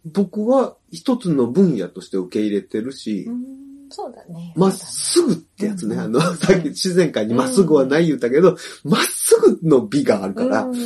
[0.05, 3.31] 僕は一つの分野として受け入れてるしー。
[3.31, 4.53] う、んそうだね。
[4.55, 5.95] まっすぐってやつね。
[5.95, 10.63] うんあの、さっき自然界にまっすぐはない言ったけど、まっすぐの美があるから。
[10.63, 10.81] うん、そ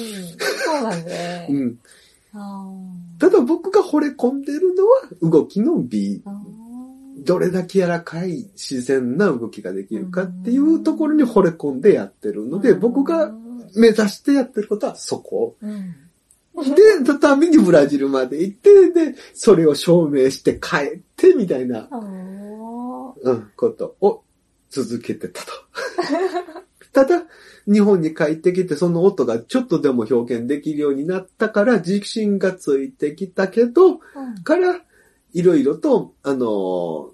[0.79, 1.47] うだね。
[1.51, 1.77] うん。
[2.33, 2.67] あ
[3.19, 6.21] ただ僕が惚れ込んでるのは動きの美。
[7.17, 13.31] どれだけ柔らかい自然な動きができるかっていうところに惚れ込んでやってるので、ー僕が、
[13.75, 15.55] 目指してやってることはそこ。
[15.61, 15.95] うん
[16.55, 21.89] で、のためにブラジルまで行って、で、それを証明して帰ってみたいな、
[23.21, 24.23] うん、ことを
[24.69, 25.51] 続けてたと。
[26.93, 27.25] ただ、
[27.71, 34.81] 日本に帰ってきてその音がちょっとでも表現できるようになったから自信がついてきたけど、うんから、
[35.33, 37.11] いろいろと、あの、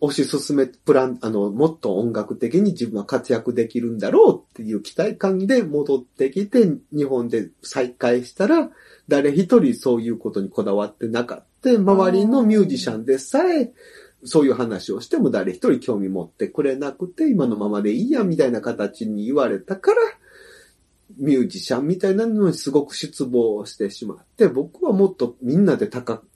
[0.00, 8.70] 推し進め、プラン、あの、もっと音楽的に自分は活躍できるんだろうっていう期待感で戻ってきて、日本で再会したら、
[9.08, 11.44] 誰一人そういうことにこだわってなかった。
[11.64, 13.72] 周りのミュージシャンでさえ、
[14.24, 20.00] そういう話をしても誰一人興味持ってくれなくて、今のままでいいや、みたいな形に言われたから、
[21.18, 26.26] ミュージシャンみたいなのにすごく失望してしまって、僕はもっとみんなで高く、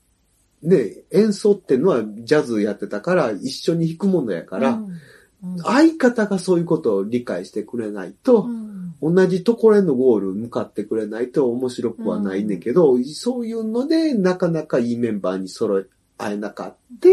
[0.62, 5.53] ね、演奏っていうのはジャズやってたから一緒に弾くものやから、うん。
[5.53, 5.59] うん。
[5.61, 8.95] 相方がそういうことを理解してくれないと、うん。
[9.01, 15.86] 同じところへのゴール向かってくれないと面白くはないねんけど、そういうのでなかなかいいメンバーに揃え
[16.19, 17.09] 合えなかった。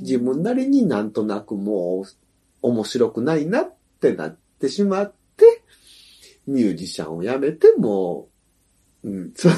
[0.00, 2.06] 自分なりになんとなくもう
[2.62, 5.62] 面白くないなってなってしまって、
[6.46, 8.28] ミュージシャンを辞めても
[9.02, 9.52] う、うん、そ う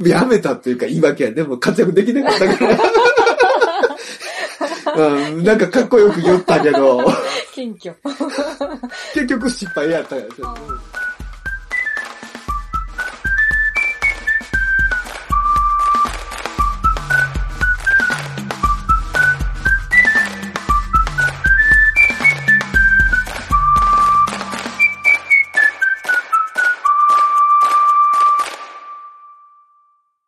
[0.00, 1.32] 辞めたっていうか言い訳や。
[1.32, 2.78] でも活躍できなかったから。
[5.28, 7.04] うん、なんかかっこよく言ったけど、
[7.54, 7.94] 謙虚。
[9.14, 10.42] 結局失敗やったやつ。
[10.42, 10.54] あ